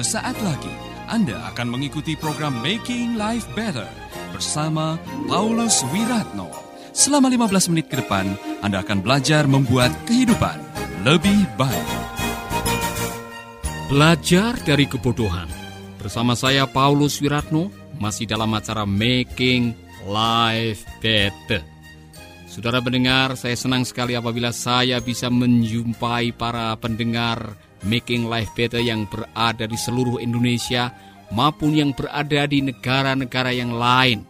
[0.00, 0.72] Sesaat lagi
[1.12, 3.84] Anda akan mengikuti program Making Life Better
[4.32, 4.96] bersama
[5.28, 6.48] Paulus Wiratno.
[6.96, 8.32] Selama 15 menit ke depan,
[8.64, 10.56] Anda akan belajar membuat kehidupan
[11.04, 11.88] lebih baik.
[13.92, 15.52] Belajar dari kebodohan.
[16.00, 17.68] Bersama saya Paulus Wiratno,
[18.00, 19.76] masih dalam acara Making
[20.08, 21.69] Life Better.
[22.50, 27.54] Saudara pendengar, saya senang sekali apabila saya bisa menjumpai para pendengar
[27.86, 30.90] Making Life Better yang berada di seluruh Indonesia
[31.30, 34.26] maupun yang berada di negara-negara yang lain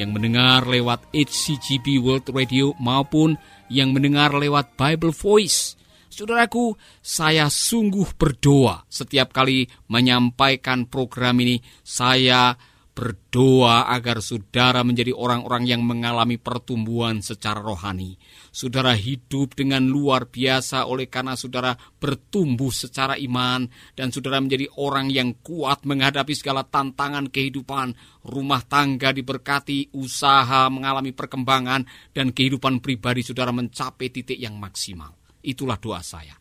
[0.00, 3.36] yang mendengar lewat HCGB World Radio maupun
[3.68, 5.76] yang mendengar lewat Bible Voice.
[6.08, 6.72] Saudaraku,
[7.04, 11.60] saya sungguh berdoa setiap kali menyampaikan program ini.
[11.84, 12.56] Saya
[13.00, 18.20] berdoa agar saudara menjadi orang-orang yang mengalami pertumbuhan secara rohani.
[18.52, 23.64] Saudara hidup dengan luar biasa oleh karena saudara bertumbuh secara iman
[23.96, 27.96] dan saudara menjadi orang yang kuat menghadapi segala tantangan kehidupan.
[28.20, 35.16] Rumah tangga diberkati, usaha mengalami perkembangan dan kehidupan pribadi saudara mencapai titik yang maksimal.
[35.40, 36.39] Itulah doa saya.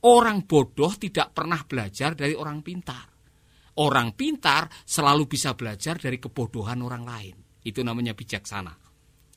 [0.00, 3.04] Orang bodoh tidak pernah belajar dari orang pintar.
[3.80, 7.36] Orang pintar selalu bisa belajar dari kebodohan orang lain.
[7.60, 8.72] Itu namanya bijaksana.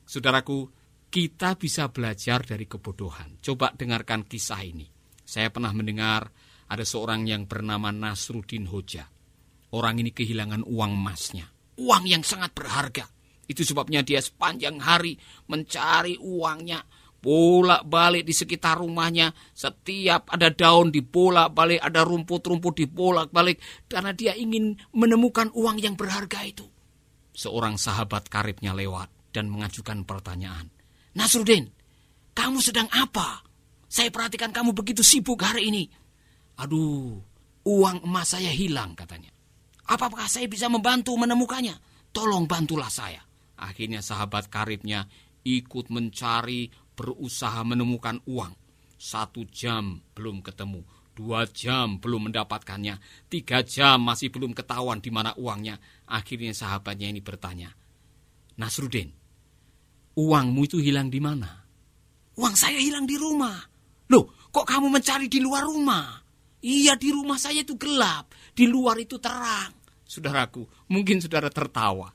[0.04, 0.68] Saudaraku,
[1.12, 3.38] kita bisa belajar dari kebodohan.
[3.44, 4.88] Coba dengarkan kisah ini.
[5.24, 6.28] Saya pernah mendengar
[6.68, 9.04] ada seorang yang bernama Nasruddin Hoja.
[9.74, 11.46] Orang ini kehilangan uang emasnya.
[11.80, 13.04] Uang yang sangat berharga.
[13.44, 15.16] Itu sebabnya dia sepanjang hari
[15.50, 16.80] mencari uangnya.
[17.24, 19.32] Bolak-balik di sekitar rumahnya.
[19.56, 23.64] Setiap ada daun dibolak-balik, ada rumput-rumput dibolak-balik.
[23.88, 26.68] Karena dia ingin menemukan uang yang berharga itu.
[27.32, 30.68] Seorang sahabat karibnya lewat dan mengajukan pertanyaan.
[31.16, 31.72] Nasruddin,
[32.36, 33.40] kamu sedang apa?
[33.88, 35.88] Saya perhatikan kamu begitu sibuk hari ini.
[36.60, 37.16] Aduh,
[37.64, 39.32] uang emas saya hilang katanya.
[39.88, 41.74] Apakah saya bisa membantu menemukannya?
[42.12, 43.24] Tolong bantulah saya.
[43.58, 45.06] Akhirnya sahabat karibnya
[45.44, 48.54] ikut mencari, berusaha menemukan uang.
[48.94, 50.80] Satu jam belum ketemu,
[51.12, 52.96] dua jam belum mendapatkannya,
[53.28, 55.76] tiga jam masih belum ketahuan di mana uangnya.
[56.08, 57.74] Akhirnya sahabatnya ini bertanya,
[58.56, 59.12] Nasruddin,
[60.14, 61.66] Uangmu itu hilang di mana?
[62.38, 63.58] Uang saya hilang di rumah.
[64.14, 66.22] Loh, kok kamu mencari di luar rumah?
[66.62, 68.30] Iya, di rumah saya itu gelap.
[68.54, 69.74] Di luar itu terang.
[70.06, 72.14] Saudaraku, mungkin saudara tertawa.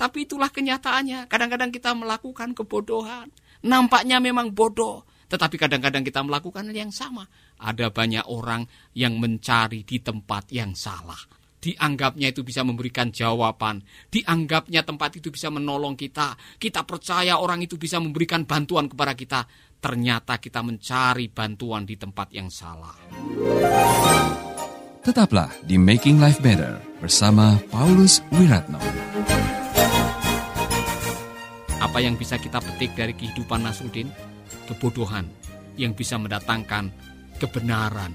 [0.00, 1.28] Tapi itulah kenyataannya.
[1.28, 3.28] Kadang-kadang kita melakukan kebodohan.
[3.66, 5.04] Nampaknya memang bodoh.
[5.26, 7.26] Tetapi kadang-kadang kita melakukan yang sama.
[7.58, 8.62] Ada banyak orang
[8.94, 11.18] yang mencari di tempat yang salah
[11.66, 17.74] dianggapnya itu bisa memberikan jawaban, dianggapnya tempat itu bisa menolong kita, kita percaya orang itu
[17.74, 19.40] bisa memberikan bantuan kepada kita,
[19.82, 22.94] ternyata kita mencari bantuan di tempat yang salah.
[25.02, 28.95] Tetaplah di Making Life Better bersama Paulus Wiratno.
[31.86, 34.10] Apa yang bisa kita petik dari kehidupan Nasruddin?
[34.66, 35.22] Kebodohan
[35.78, 36.90] yang bisa mendatangkan
[37.38, 38.10] kebenaran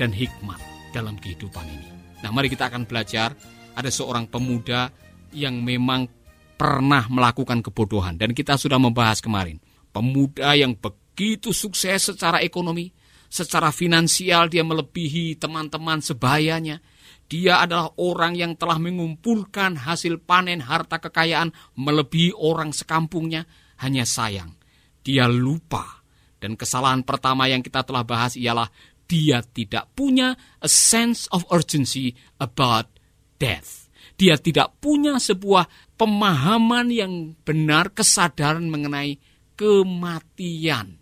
[0.00, 0.56] dan hikmat
[0.96, 1.88] dalam kehidupan ini.
[2.24, 3.36] Nah, mari kita akan belajar.
[3.76, 4.88] Ada seorang pemuda
[5.36, 6.08] yang memang
[6.56, 9.60] pernah melakukan kebodohan dan kita sudah membahas kemarin.
[9.92, 12.88] Pemuda yang begitu sukses secara ekonomi,
[13.28, 16.80] secara finansial dia melebihi teman-teman sebayanya.
[17.30, 23.46] Dia adalah orang yang telah mengumpulkan hasil panen harta kekayaan melebihi orang sekampungnya.
[23.80, 24.60] hanya sayang.
[25.00, 26.04] Dia lupa.
[26.36, 28.68] Dan kesalahan pertama yang kita telah bahas ialah
[29.08, 32.92] dia tidak punya a sense of urgency about
[33.40, 33.88] death.
[34.20, 39.16] Dia tidak punya sebuah pemahaman yang benar, kesadaran mengenai
[39.56, 41.00] kematian.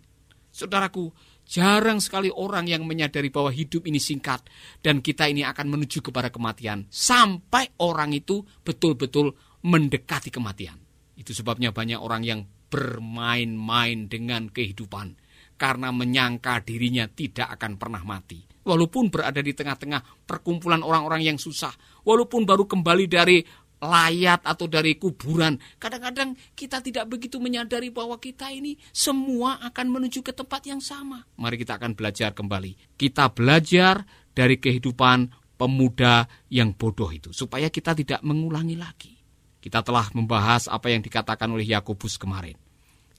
[0.55, 1.11] Saudaraku,
[1.49, 4.45] jarang sekali orang yang menyadari bahwa hidup ini singkat
[4.85, 9.33] dan kita ini akan menuju kepada kematian sampai orang itu betul-betul
[9.65, 10.77] mendekati kematian.
[11.17, 15.17] Itu sebabnya banyak orang yang bermain-main dengan kehidupan
[15.59, 18.39] karena menyangka dirinya tidak akan pernah mati.
[18.63, 21.73] Walaupun berada di tengah-tengah perkumpulan orang-orang yang susah,
[22.05, 23.41] walaupun baru kembali dari
[23.79, 30.19] layat atau dari kuburan, kadang-kadang kita tidak begitu menyadari bahwa kita ini semua akan menuju
[30.19, 31.23] ke tempat yang sama.
[31.39, 32.95] Mari kita akan belajar kembali.
[32.99, 34.03] Kita belajar
[34.35, 39.15] dari kehidupan pemuda yang bodoh itu, supaya kita tidak mengulangi lagi.
[39.59, 42.55] Kita telah membahas apa yang dikatakan oleh Yakobus kemarin.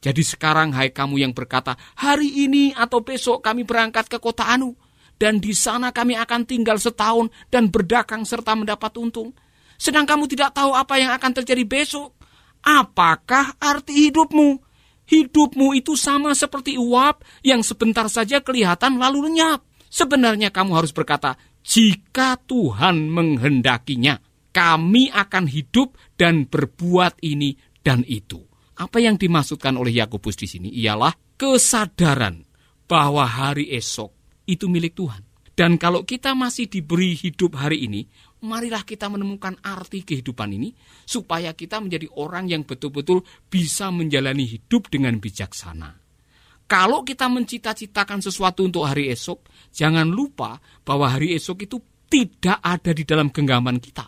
[0.00, 4.72] Jadi sekarang hai kamu yang berkata, hari ini atau besok kami berangkat ke kota Anu,
[5.20, 9.36] dan di sana kami akan tinggal setahun dan berdagang serta mendapat untung.
[9.80, 12.12] Sedang kamu tidak tahu apa yang akan terjadi besok.
[12.60, 14.60] Apakah arti hidupmu?
[15.08, 19.64] Hidupmu itu sama seperti uap yang sebentar saja kelihatan lalu lenyap.
[19.88, 21.34] Sebenarnya kamu harus berkata,
[21.64, 24.20] jika Tuhan menghendakinya,
[24.52, 28.38] kami akan hidup dan berbuat ini dan itu.
[28.76, 32.44] Apa yang dimaksudkan oleh Yakobus di sini ialah kesadaran
[32.84, 35.24] bahwa hari esok itu milik Tuhan.
[35.56, 38.08] Dan kalau kita masih diberi hidup hari ini,
[38.44, 40.72] marilah kita menemukan arti kehidupan ini
[41.04, 46.00] supaya kita menjadi orang yang betul-betul bisa menjalani hidup dengan bijaksana.
[46.70, 49.42] Kalau kita mencita-citakan sesuatu untuk hari esok,
[49.74, 54.06] jangan lupa bahwa hari esok itu tidak ada di dalam genggaman kita.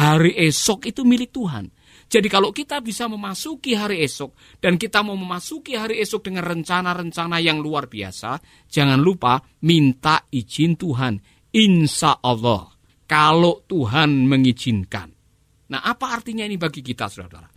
[0.00, 1.68] Hari esok itu milik Tuhan.
[2.08, 4.32] Jadi kalau kita bisa memasuki hari esok
[4.64, 8.40] dan kita mau memasuki hari esok dengan rencana-rencana yang luar biasa,
[8.72, 11.20] jangan lupa minta izin Tuhan.
[11.52, 12.77] Insya Allah,
[13.08, 15.08] kalau Tuhan mengizinkan.
[15.72, 17.48] Nah, apa artinya ini bagi kita, saudara?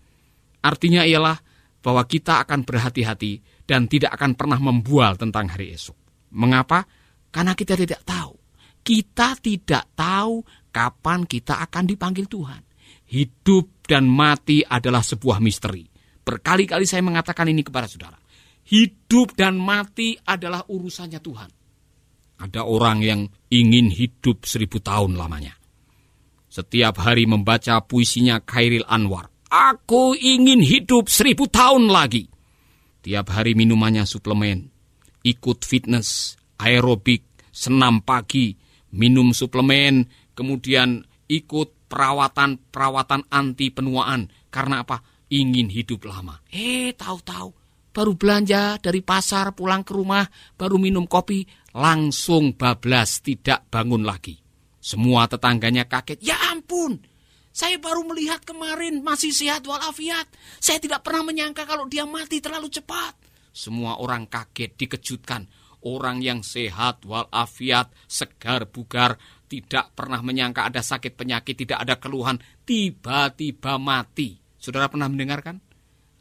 [0.64, 1.36] Artinya ialah
[1.84, 5.98] bahwa kita akan berhati-hati dan tidak akan pernah membual tentang hari esok.
[6.32, 6.88] Mengapa?
[7.28, 8.34] Karena kita tidak tahu.
[8.82, 12.62] Kita tidak tahu kapan kita akan dipanggil Tuhan.
[13.12, 15.84] Hidup dan mati adalah sebuah misteri.
[16.24, 18.16] Berkali-kali saya mengatakan ini kepada saudara.
[18.72, 21.50] Hidup dan mati adalah urusannya Tuhan.
[22.40, 23.22] Ada orang yang
[23.52, 25.60] ingin hidup seribu tahun lamanya.
[26.48, 29.28] Setiap hari membaca puisinya Khairil Anwar.
[29.52, 32.32] Aku ingin hidup seribu tahun lagi.
[33.04, 34.72] Tiap hari minumannya suplemen.
[35.22, 38.56] Ikut fitness, aerobik, senam pagi,
[38.96, 44.32] minum suplemen, kemudian ikut perawatan-perawatan anti penuaan.
[44.48, 45.04] Karena apa?
[45.32, 46.40] Ingin hidup lama.
[46.52, 47.62] Eh, tahu-tahu
[47.92, 50.24] baru belanja dari pasar pulang ke rumah,
[50.56, 51.44] baru minum kopi,
[51.76, 54.40] langsung bablas tidak bangun lagi.
[54.82, 56.20] Semua tetangganya kaget.
[56.26, 56.98] Ya ampun,
[57.52, 60.26] saya baru melihat kemarin masih sehat walafiat.
[60.58, 63.14] Saya tidak pernah menyangka kalau dia mati terlalu cepat.
[63.52, 65.52] Semua orang kaget, dikejutkan.
[65.82, 69.20] Orang yang sehat walafiat, segar bugar,
[69.52, 74.40] tidak pernah menyangka ada sakit penyakit, tidak ada keluhan, tiba-tiba mati.
[74.56, 75.60] Saudara pernah mendengarkan?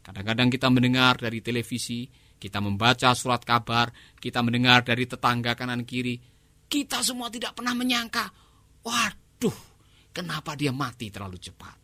[0.01, 2.09] Kadang-kadang kita mendengar dari televisi,
[2.41, 6.17] kita membaca surat kabar, kita mendengar dari tetangga kanan kiri.
[6.65, 8.33] Kita semua tidak pernah menyangka,
[8.81, 9.59] waduh,
[10.09, 11.77] kenapa dia mati terlalu cepat.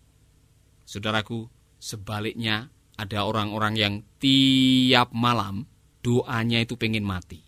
[0.81, 1.45] Saudaraku,
[1.77, 5.69] sebaliknya ada orang-orang yang tiap malam
[6.01, 7.45] doanya itu pengen mati.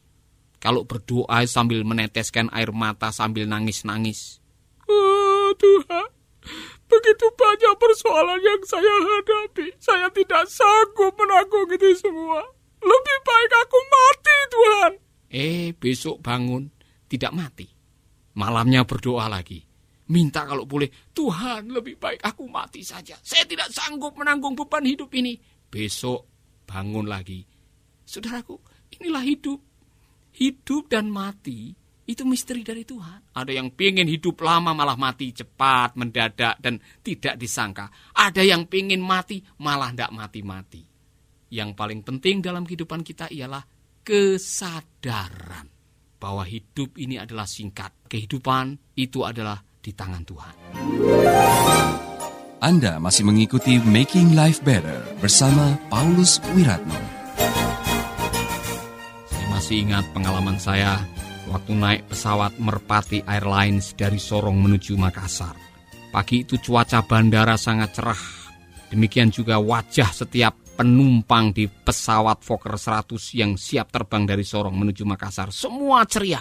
[0.59, 4.43] Kalau berdoa sambil meneteskan air mata sambil nangis-nangis.
[4.85, 6.07] Oh, Tuhan,
[6.85, 9.71] begitu banyak persoalan yang saya hadapi.
[9.79, 12.58] Saya tidak sanggup menanggung itu semua.
[13.19, 14.91] Lebih baik aku mati, Tuhan.
[15.29, 16.63] Eh, besok bangun,
[17.11, 17.67] tidak mati.
[18.39, 19.59] Malamnya berdoa lagi.
[20.09, 23.19] Minta kalau boleh, Tuhan lebih baik aku mati saja.
[23.19, 25.35] Saya tidak sanggup menanggung beban hidup ini.
[25.67, 26.25] Besok
[26.63, 27.43] bangun lagi.
[28.07, 28.55] Saudaraku,
[28.95, 29.59] inilah hidup
[30.39, 31.75] hidup dan mati
[32.07, 33.35] itu misteri dari Tuhan.
[33.35, 37.91] Ada yang pengen hidup lama malah mati cepat, mendadak, dan tidak disangka.
[38.15, 40.89] Ada yang pengen mati malah tidak mati-mati.
[41.50, 43.65] Yang paling penting dalam kehidupan kita ialah
[44.06, 45.68] kesadaran
[46.22, 47.94] bahwa hidup ini adalah singkat.
[48.06, 50.53] Kehidupan itu adalah di tangan Tuhan.
[52.60, 57.20] Anda masih mengikuti Making Life Better bersama Paulus Wiratno
[59.60, 60.98] masih ingat pengalaman saya
[61.51, 65.53] waktu naik pesawat Merpati Airlines dari Sorong menuju Makassar.
[66.10, 68.24] Pagi itu cuaca bandara sangat cerah.
[68.89, 75.03] Demikian juga wajah setiap penumpang di pesawat Fokker 100 yang siap terbang dari Sorong menuju
[75.03, 75.51] Makassar.
[75.51, 76.39] Semua ceria.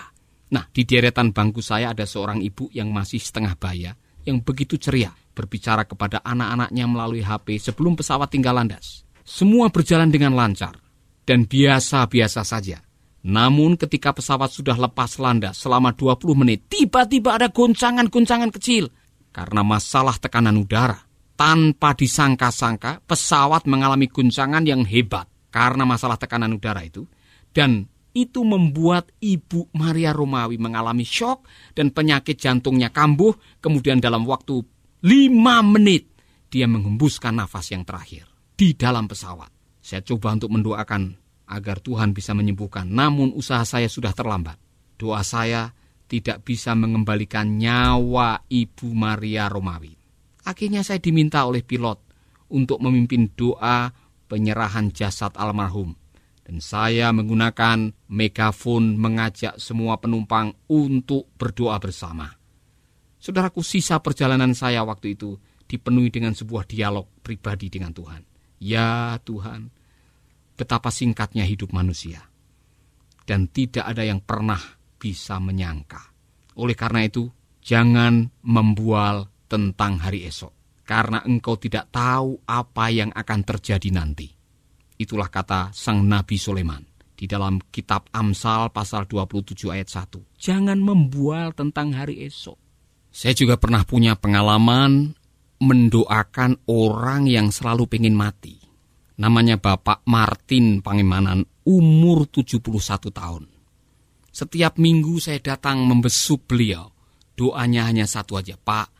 [0.54, 5.10] Nah, di deretan bangku saya ada seorang ibu yang masih setengah baya, yang begitu ceria,
[5.34, 9.02] berbicara kepada anak-anaknya melalui HP sebelum pesawat tinggal landas.
[9.26, 10.78] Semua berjalan dengan lancar,
[11.26, 12.78] dan biasa-biasa saja.
[13.26, 18.86] Namun ketika pesawat sudah lepas landas selama 20 menit, tiba-tiba ada goncangan-goncangan kecil.
[19.34, 21.07] Karena masalah tekanan udara.
[21.38, 27.06] Tanpa disangka-sangka, pesawat mengalami guncangan yang hebat karena masalah tekanan udara itu.
[27.54, 31.46] Dan itu membuat Ibu Maria Romawi mengalami shock
[31.78, 33.38] dan penyakit jantungnya kambuh.
[33.62, 34.66] Kemudian dalam waktu
[35.06, 36.10] 5 menit,
[36.50, 38.26] dia menghembuskan nafas yang terakhir
[38.58, 39.52] di dalam pesawat.
[39.78, 41.14] Saya coba untuk mendoakan
[41.48, 44.58] agar Tuhan bisa menyembuhkan, namun usaha saya sudah terlambat.
[44.98, 45.70] Doa saya
[46.08, 49.97] tidak bisa mengembalikan nyawa Ibu Maria Romawi.
[50.48, 52.00] Akhirnya saya diminta oleh pilot
[52.48, 53.92] untuk memimpin doa
[54.32, 55.92] penyerahan jasad almarhum.
[56.40, 62.32] Dan saya menggunakan megafon mengajak semua penumpang untuk berdoa bersama.
[63.20, 65.36] Saudaraku, sisa perjalanan saya waktu itu
[65.68, 68.24] dipenuhi dengan sebuah dialog pribadi dengan Tuhan.
[68.64, 69.68] Ya Tuhan,
[70.56, 72.24] betapa singkatnya hidup manusia.
[73.28, 74.58] Dan tidak ada yang pernah
[74.96, 76.00] bisa menyangka.
[76.56, 77.28] Oleh karena itu,
[77.60, 84.28] jangan membual tentang hari esok, karena engkau tidak tahu apa yang akan terjadi nanti.
[84.98, 86.84] Itulah kata sang Nabi Sulaiman
[87.18, 90.38] di dalam kitab Amsal pasal 27 ayat 1.
[90.38, 92.54] Jangan membual tentang hari esok.
[93.10, 95.18] Saya juga pernah punya pengalaman
[95.58, 98.62] mendoakan orang yang selalu pengen mati.
[99.18, 103.50] Namanya Bapak Martin Pangemanan, umur 71 tahun.
[104.30, 106.94] Setiap minggu saya datang membesuk beliau.
[107.34, 108.97] Doanya hanya satu aja, Pak,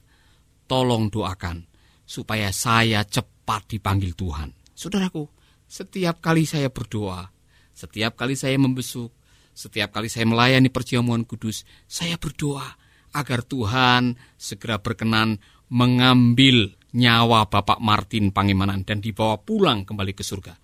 [0.68, 1.64] tolong doakan
[2.04, 4.52] supaya saya cepat dipanggil Tuhan.
[4.76, 5.26] Saudaraku,
[5.64, 7.26] setiap kali saya berdoa,
[7.72, 9.10] setiap kali saya membesuk,
[9.56, 12.78] setiap kali saya melayani perjamuan kudus, saya berdoa
[13.16, 15.40] agar Tuhan segera berkenan
[15.72, 20.56] mengambil nyawa Bapak Martin Pangemanan dan dibawa pulang kembali ke surga.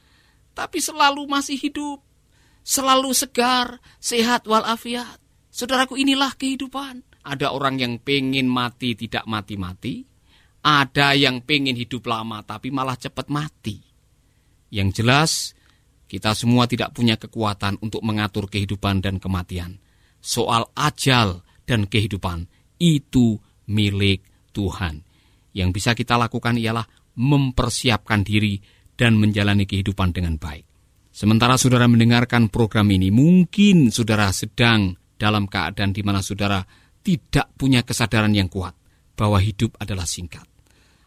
[0.54, 2.00] Tapi selalu masih hidup,
[2.62, 5.20] selalu segar, sehat walafiat.
[5.50, 7.02] Saudaraku inilah kehidupan.
[7.24, 10.04] Ada orang yang pengen mati tidak mati-mati.
[10.64, 13.80] Ada yang pengen hidup lama tapi malah cepat mati.
[14.72, 15.30] Yang jelas,
[16.04, 19.80] kita semua tidak punya kekuatan untuk mengatur kehidupan dan kematian.
[20.20, 22.48] Soal ajal dan kehidupan
[22.80, 25.04] itu milik Tuhan.
[25.56, 26.84] Yang bisa kita lakukan ialah
[27.16, 28.58] mempersiapkan diri
[28.94, 30.64] dan menjalani kehidupan dengan baik.
[31.14, 36.58] Sementara saudara mendengarkan program ini, mungkin saudara sedang dalam keadaan di mana saudara
[37.04, 38.72] tidak punya kesadaran yang kuat
[39.14, 40.42] bahwa hidup adalah singkat.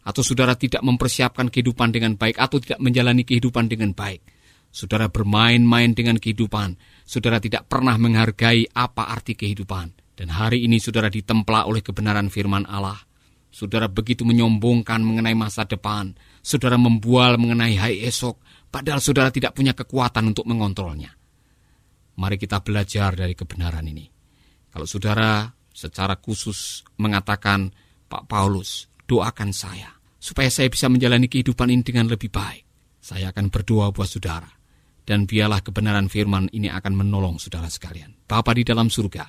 [0.07, 4.23] Atau saudara tidak mempersiapkan kehidupan dengan baik atau tidak menjalani kehidupan dengan baik.
[4.71, 6.79] Saudara bermain-main dengan kehidupan.
[7.03, 10.15] Saudara tidak pernah menghargai apa arti kehidupan.
[10.15, 12.95] Dan hari ini saudara ditemplak oleh kebenaran firman Allah.
[13.51, 16.15] Saudara begitu menyombongkan mengenai masa depan.
[16.39, 18.39] Saudara membual mengenai hari esok.
[18.71, 21.11] Padahal saudara tidak punya kekuatan untuk mengontrolnya.
[22.17, 24.05] Mari kita belajar dari kebenaran ini.
[24.71, 27.69] Kalau saudara secara khusus mengatakan,
[28.09, 32.65] Pak Paulus, doakan saya supaya saya bisa menjalani kehidupan ini dengan lebih baik.
[32.97, 34.49] Saya akan berdoa buat saudara.
[35.07, 38.11] Dan biarlah kebenaran firman ini akan menolong saudara sekalian.
[38.27, 39.23] Bapa di dalam surga,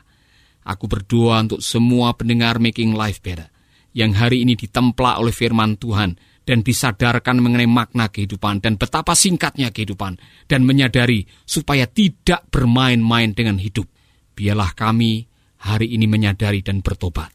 [0.66, 3.46] aku berdoa untuk semua pendengar Making Life Better
[3.94, 9.70] yang hari ini ditemplak oleh firman Tuhan dan disadarkan mengenai makna kehidupan dan betapa singkatnya
[9.70, 10.18] kehidupan
[10.50, 13.86] dan menyadari supaya tidak bermain-main dengan hidup.
[14.34, 15.30] Biarlah kami
[15.62, 17.34] hari ini menyadari dan bertobat.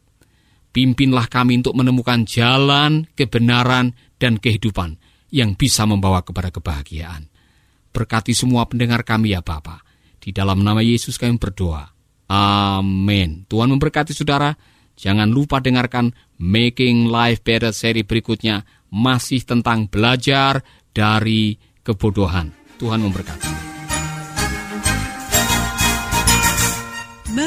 [0.74, 4.98] Pimpinlah kami untuk menemukan jalan, kebenaran, dan kehidupan
[5.30, 7.30] yang bisa membawa kepada kebahagiaan.
[7.94, 9.86] Berkati semua pendengar kami ya Bapa.
[10.18, 11.94] Di dalam nama Yesus kami berdoa.
[12.32, 13.46] Amin.
[13.46, 14.56] Tuhan memberkati saudara.
[14.98, 18.66] Jangan lupa dengarkan Making Life Better seri berikutnya.
[18.90, 22.54] Masih tentang belajar dari kebodohan.
[22.82, 23.73] Tuhan memberkati.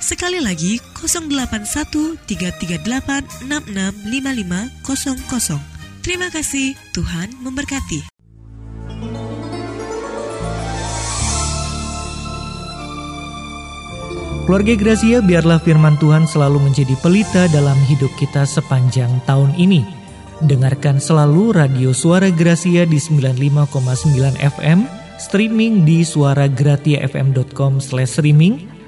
[0.00, 5.60] Sekali lagi 081 338 665500.
[6.00, 8.08] Terima kasih, Tuhan memberkati.
[14.50, 19.86] keluarga Gracia, biarlah firman Tuhan selalu menjadi pelita dalam hidup kita sepanjang tahun ini.
[20.42, 23.70] Dengarkan selalu radio Suara Gracia di 95,9
[24.42, 24.90] FM,
[25.22, 28.69] streaming di suaragratiafm.com streaming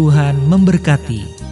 [0.00, 1.49] Tuhan memberkati.